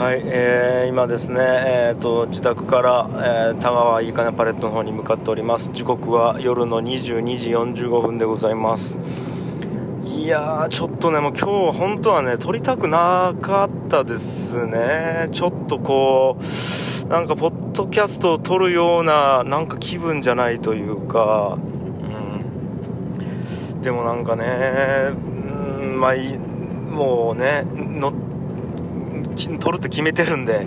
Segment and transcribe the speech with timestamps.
[0.00, 5.72] はい、えー、今ですね、えーと、自宅から、えー、田川いいかねパレットの方に向かっております。
[5.74, 8.96] 時刻は夜の22時45分でございます。
[10.06, 15.28] いやーちょっとねもう今日本当はね撮りたくなかったですね。
[15.32, 21.58] ちょっとこうなんかポッドキャストを撮るようななんか気分じゃないというか、
[23.74, 28.09] うん、でもなんかね、うん、まあいもうね乗
[29.48, 30.66] って取るって決めてるんで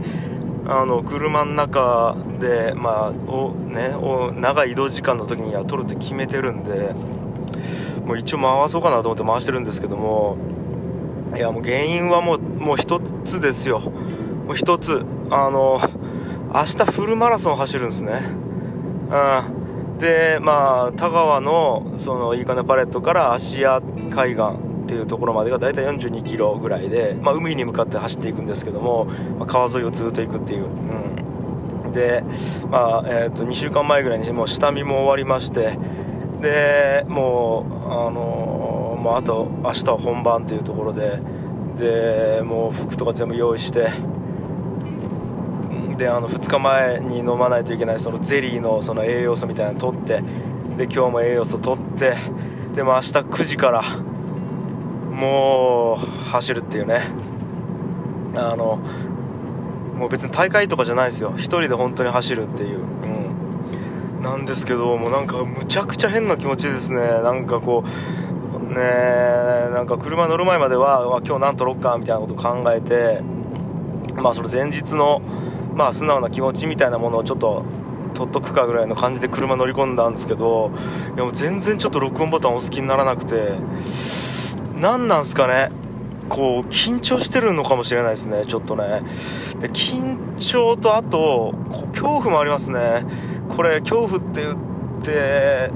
[0.66, 6.94] あの車の中で、まあおね、お長い移動時間の時には取るって決めてるんで
[8.06, 10.38] もう一応回そうかなと思って回してるんですけども
[11.36, 13.80] いやもう原因はもうもう一つですよ。
[13.80, 15.82] もう一つあの
[16.54, 18.22] 明日フルマラソン走るんですね。
[19.10, 19.98] うん。
[19.98, 29.06] でまあ田川のそのいいかねパレットから芦屋海岸っていうところまでが大体42キロぐらいで、まあ、海に向かって走っていくんですけども、
[29.40, 32.24] まあ、川沿いをずっと行くっていう、うん、で、
[32.70, 35.78] まあえー、と2週間前ぐらいにもう下見も終わりまして
[36.42, 41.20] でもう、あのー、もうあと明日は本番というところで
[41.78, 43.90] でもう服とか全部用意して
[45.98, 50.22] であの2日前に飲まないといけないそのゼリーのその栄養素みたいなの取って
[50.78, 52.16] で今日も栄養素取って
[52.74, 53.84] でも明日9時から
[55.14, 57.02] もう走るっていうね。
[58.36, 58.80] あの
[59.98, 61.34] もう別に大会とかじゃないですよ。
[61.34, 67.00] 1人で本当に走るっていう、うん、なんですけどもうなんかむちゃくちゃ変な気持ちですね。
[67.00, 68.76] なんかこうね
[69.72, 73.22] なんか車乗る前までは今日何取ろっかみたいなこと考えて
[74.16, 75.22] まあその前日の
[75.76, 77.64] まあ素直な気持ちみたいなものをちょっと
[78.14, 80.72] 取っとくかぐらいの感じで車乗り込んだんですけど
[81.16, 83.60] いやもう全然ちょっと録音ボタン押す気にならなくて
[84.84, 85.72] 何なんすかね？
[86.28, 89.02] こう緊張してるのかもしれないですねちょっとね。
[89.60, 91.54] で緊張とあと
[91.94, 93.06] 恐怖もありますね。
[93.48, 95.72] これ恐怖って言って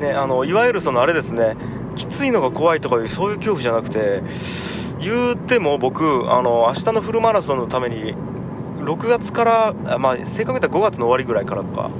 [0.00, 1.56] ねあのいわゆるそのあれですね。
[1.94, 4.22] きついのが怖いとかいうそういう恐怖じゃなくて
[4.98, 8.16] 言うても僕あの明日のフルマラソンのために
[8.78, 11.90] 6月からまあ正確に言ったら5月の終わりぐらいからか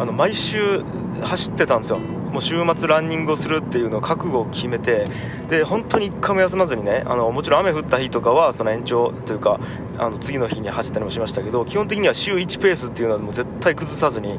[0.00, 0.82] あの毎週
[1.22, 2.00] 走ってたんですよ。
[2.30, 5.06] もう週末ランニングをするっていうのを覚悟を決めて
[5.48, 9.60] で本当に1回も休まずにねあのもちろん雨降った日とかはその延長というか
[9.98, 14.38] あの次の日に走ったりもしましたけど基本的には週1ペースっていうのはもう絶対崩さずに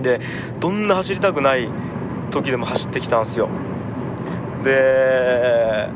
[0.00, 0.20] で
[0.60, 1.68] どんな走りたくない
[2.30, 3.48] 時でも走ってきたんですよ
[4.64, 5.88] で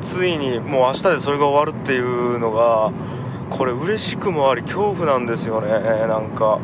[0.00, 2.92] ついにもう明日でそれが終わるっていうのが
[3.50, 5.68] これ嬉しくもあり恐怖なんですよね
[6.06, 6.60] なんか。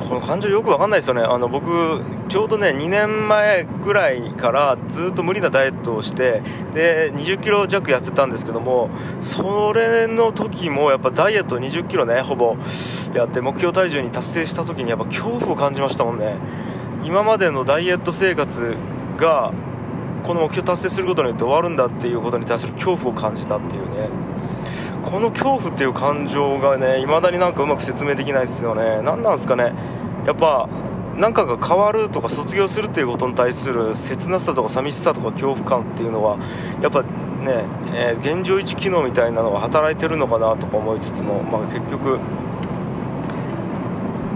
[0.00, 1.22] この感情よくわかんないですよね。
[1.22, 8.90] あの僕ちょうどね2年前ぐらいからずっと無理なダイエットをしてで2 0キロ弱痩せたんですけども
[9.20, 12.56] それの時もやっぱダイエット2 0キロねほぼ
[13.14, 16.36] やって目標体重に達成した時にやっぱ恐怖を感じましたもんね。
[17.04, 18.76] 今までのダイエット生活
[19.16, 19.52] が
[20.22, 24.08] この目標達成することによって終わるんだっていうことに対する恐怖を感じたっていうね。
[25.02, 29.02] この恐怖っていう感情がね未だになんかうまく説明できないですよね。
[29.02, 29.72] 何なんですかね。
[30.26, 30.68] やっぱ
[31.16, 36.38] 何かが変わるとか卒業するっていうことに対する切なさとか寂しさとか恐怖感っていうのは
[36.80, 42.18] やっぱね、えー、現状維持機能みたいなのが働いてるのかなとか思いつつも、まあ、結局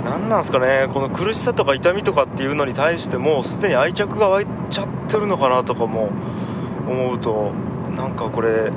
[0.05, 0.87] 何なんですかね。
[0.93, 6.11] この苦しさとか痛みとかっていうのに対してもすでに愛着が湧いちゃってるのかなとかも
[6.87, 7.53] 思うと
[7.97, 8.71] なんかこれ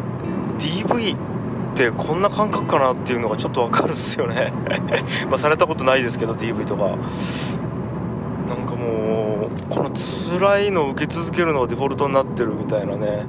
[0.58, 1.37] DV
[1.78, 4.52] ってこんな感覚かなっていうのがちょっと分かるんですよね。
[5.30, 6.98] まあされたことないですけど DV とか。
[8.48, 13.26] なんかもうこの辛いのを受け続けるのがデフォルトになってるみたいなね。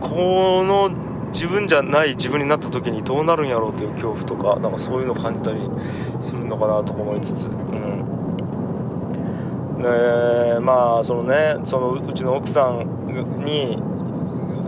[0.00, 0.88] この
[1.32, 7.48] 自分じゃない自分になった時にどうなるんやろうという恐怖とかなんかそういうのを感じたりするのかなと思いつつ。
[7.48, 8.04] うん。
[9.80, 13.82] でまあそのねそのうちの奥さんに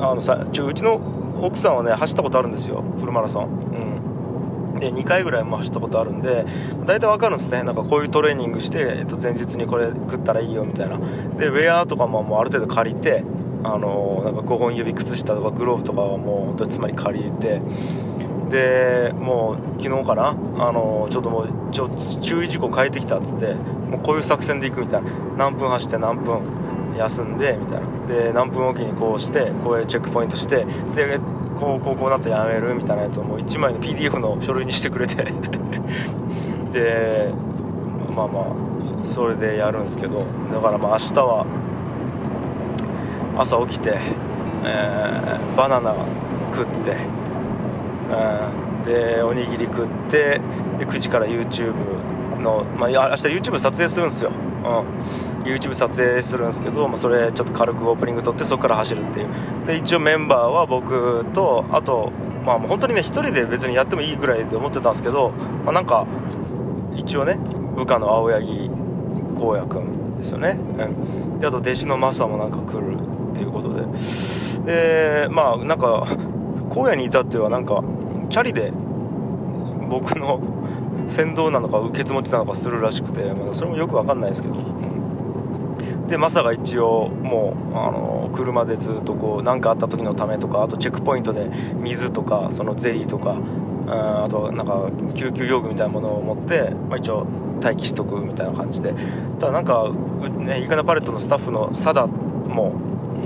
[0.00, 1.00] あのさちょうちの
[1.40, 2.82] 奥さんはね走ったことあるんですよ。
[2.98, 3.44] フルマラソン。
[4.74, 4.80] うん。
[4.80, 6.46] で2回ぐらいも走ったことあるんで
[6.86, 7.62] 大体わかるんですね。
[7.62, 10.98] なんかこういうトレーニングして、えっと、前日にこれ食ったらいいよみたいな。
[11.36, 13.24] でウェアとかももうある程度借りて
[13.64, 17.60] あのなんか5本指靴下とかグローブとかはもうつまり借りて。
[18.48, 25.10] でもう昨日かなあのちょっともうちょ注意事項変えてきたっつってもうこういう作戦でいくみたいな。
[25.36, 26.40] 何分走って何分。
[26.98, 28.06] 休んでみたいな。
[28.06, 30.64] で何分おきにこうしてこういうチェックポイントして
[30.94, 31.18] で
[31.58, 35.24] こうこうこうなったらやめるみたいなやつをもう1枚の PDF の書類にしてくれて。
[36.72, 37.32] で
[38.14, 38.44] まあまあ
[39.02, 40.24] それでやるんですけど。
[40.52, 41.46] だからまあ明日は
[43.38, 43.96] 朝起きて、
[44.64, 45.94] えー、バナナ
[46.52, 46.96] 食って、
[48.10, 50.40] うん、でおにぎり食って
[50.78, 51.72] で9時から YouTube
[52.40, 54.32] の、まあ、明日 YouTube 撮影するんですよ、
[54.64, 59.28] うん、YouTube 撮影するんですけど、まあ、それちょっと軽くオープニング撮ってそこから走るっていう。
[59.66, 62.12] で一応メンバーは僕とあと
[62.44, 65.30] まあ本当にね1人で別にやってもいいぐらいで思ってたんですけど、
[65.64, 66.06] まあ、なんか
[66.96, 67.38] 一応ね
[67.76, 68.70] 部下の青柳
[69.34, 70.84] 光也君ですよね、う
[71.36, 72.96] ん、であと弟子のマサもなんか来る
[73.30, 73.82] っていうことで。
[74.64, 76.06] でまあなんか
[76.70, 77.82] 荒野に至ってはなんか
[78.28, 78.72] チャリで
[79.88, 80.40] 僕の
[81.08, 84.54] 先導なのか受け持ちなのかするらしくて、まあ、それもよく分かんないですけど、
[86.06, 91.50] でマサが一応もうあの車でずっとこう何かあった時のためとかあとチェックポイントで
[91.80, 93.36] 水とかそのゼリーとか
[93.86, 97.26] ああとなんか救急用具みたいなものを持って、まあ、一応
[97.62, 98.94] 待機しとくみたいな感じで。
[99.38, 99.90] ただなんか、
[100.38, 102.72] ね、イカナパレットのスタッフのサダも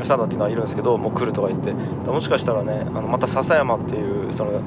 [0.02, 1.73] サダっていうのはいるんですけどもう来るとか言って。
[2.11, 4.61] もしかしたらねあのまた笹山っていうその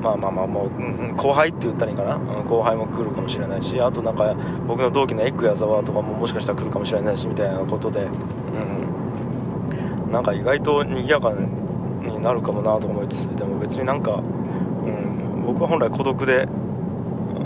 [0.00, 4.34] まあまあまあもう、うん、後輩って言ったらいいかな、うん、後輩も来るかもしれないしあとなんか
[4.66, 16.48] 僕の同期のエッグ矢沢とかももしかしたら来るかもしれないしみたいなことで、うん、なんか意外と賑やかになるかもなと思いつつでも別になんか、うん、僕は本来孤独で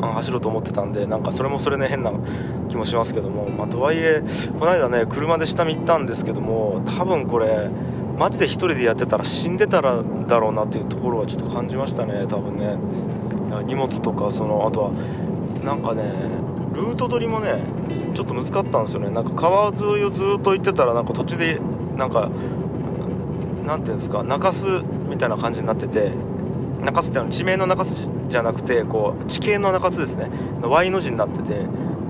[0.00, 2.12] 走ろうと思ってたんでなんかそれもそれね変な
[2.68, 4.22] 気もしますけども、まあ、とはいえ
[4.58, 7.70] この間ね車で下見行ったんですけども多分これ
[8.18, 12.76] マジで1人でやってたら死んでたらだろうなっていうところはちょっと感じましたね多分ね。
[13.66, 14.90] 荷物とかそのあとは
[15.64, 16.02] なんかね
[16.72, 17.62] ルート取りもね
[18.14, 19.10] ちょっと難かったんですよね。
[19.10, 21.60] なんか川沿いをずっと行ってたらなんか途中で
[21.96, 22.30] なんか
[23.66, 26.12] なんていうんですか中洲みたいな感じになってて
[26.82, 30.30] 中洲っての地名の中洲じゃなくてこう地形の中洲ですね。
[30.62, 31.66] Y の字になってて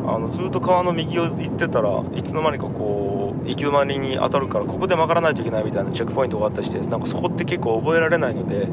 [0.07, 3.12] あのずっと川の右を行ってたらいつの間にかこう
[3.47, 8.69] 行き止まりに当たるからここで曲がらないといけないみたいなチェックポイントがあったりしてなんかそこって結構覚えられないので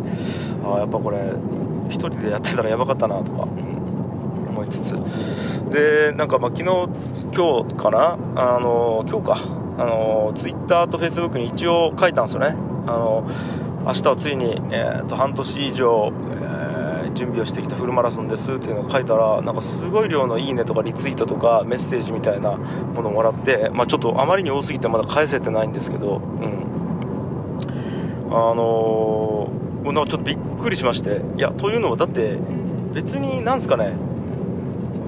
[0.63, 5.69] あやっぱこれ1人でやってたらやばかったなとか思いつつ。
[5.69, 6.89] でなんかまあ昨日
[7.36, 9.60] 今日かなあの今日か。
[9.80, 12.48] あのツイッターとフェイスブックに一応書いたんですよね。
[12.86, 13.25] あの
[13.86, 16.48] 明日はついに、えー、と半年以上、えー、
[17.19, 32.38] 準備をしてきたフルマラソンですっていうのを書いたらなんかすごい量の「いいね」とかリツイートとかメッセージみたいなものをもらって、まあ、ちょっとあまりに多すぎてまだ返せてないんですけど、うん、あのー、なんかちょっとびっくりしましていやというのはだって
[32.94, 33.94] 別になんですかね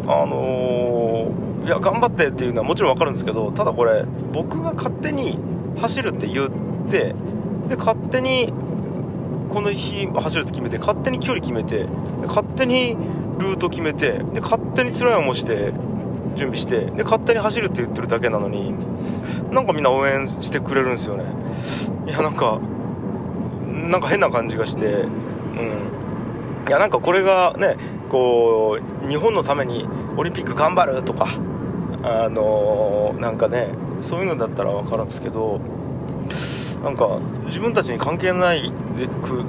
[0.06, 4.04] あのー、いや頑張ってっていうのはもちろん分かるんですけどただこれ
[4.34, 5.38] 僕が勝手に
[5.80, 6.50] 走るって言っ
[6.90, 7.16] て
[7.70, 8.52] で勝手に
[9.52, 11.86] この日走るって決めて勝手に距離決めて
[12.26, 12.96] 勝手に
[13.38, 15.74] ルート決めてで勝手に辛い思いして
[16.36, 18.74] 準備してで勝手に走るって言ってるだけなのに
[19.52, 21.26] なんかみんな応援してくれるんですよね。
[22.08, 22.60] いやなんか
[23.68, 26.68] なんか変な感じがしてうん。
[26.68, 27.76] いやなんかこれがね
[28.08, 31.28] こう日本のためにオリンピック頑張るとか
[32.04, 33.68] あのー、なんかね
[34.00, 35.60] そういうのだったら分かるんですけど
[36.84, 39.46] なんか自分たちに関係ないでく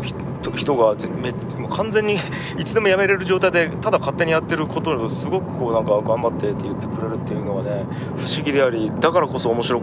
[0.56, 2.16] 人がめもう完全に
[2.58, 7.86] いつでも辞めれる状態でただ勝手にやってることをすごくこうなんか頑張ってって言ってくれるっていうのがね
[8.16, 9.80] 不思議でありだからこそ面白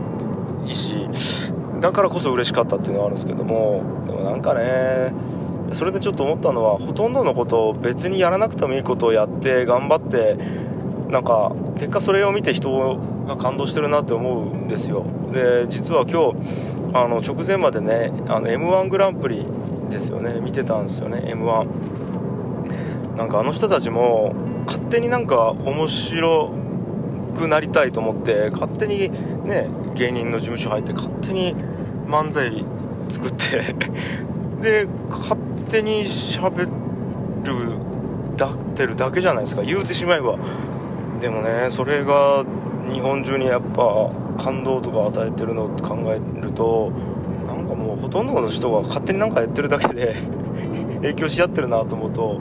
[0.67, 1.07] いし
[1.79, 5.13] だからこそ嬉しかったっていうのはあるんですけどもでもなんかね
[5.71, 10.37] それでちょっと思ったのはほとんどのことを別にやらなくてもいいことをやって頑張って
[11.09, 15.05] なんか結果それを見て人が感動してるなって思うんですよ。
[15.31, 19.45] で実は今日あの直前までねあの m 1グランプリ
[19.89, 20.39] ですよね。
[20.41, 24.33] 見てたんですよね m 1なんかあの人たちも
[24.65, 26.51] 勝手になんか面白
[27.37, 29.09] くなりたいと思って勝手に
[29.45, 31.55] ね芸人の事務所入って勝手に
[32.07, 32.65] 漫才
[33.09, 33.75] 作って
[34.61, 36.69] で勝手に喋る
[38.35, 39.61] だってるだけじゃないですか。
[39.61, 40.37] 言うてしまえば。
[41.19, 42.45] でもねそれが
[42.89, 46.91] 日本中にやっぱ感動とか与えてるのって考えると
[47.45, 50.15] なんかもうほとんどの人が勝手になんかやってるだけで
[51.01, 52.39] 影響し合ってるなと思うと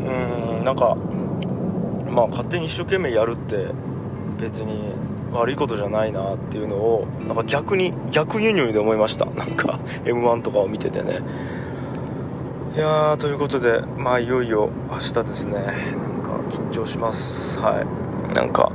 [0.00, 0.96] うんなんか
[2.10, 3.68] まあ勝手に一生懸命やるって
[4.40, 4.94] 別に
[5.32, 9.26] 悪いことじゃないなっていうのをなんか逆に逆輸入で思いました。
[9.36, 11.20] なんか m 1とかを見ててね。
[12.74, 15.54] いやーということでまあいよいよ明日ですね。
[15.54, 15.64] なん
[16.22, 17.60] か緊張します。
[17.60, 18.34] はい。
[18.34, 18.72] なんか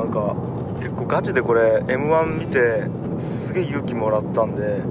[0.00, 0.34] なんか
[0.76, 2.84] 結構ガチでこれ m 1見て
[3.18, 4.82] すげえ勇気もらったんで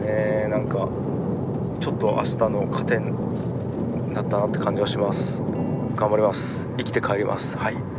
[0.00, 0.88] ねなんか
[1.80, 5.42] ちょっと明日の糧になったなって感じがします。
[5.96, 6.68] 頑張ります。
[6.76, 7.58] 生きて帰ります。
[7.58, 7.95] はい。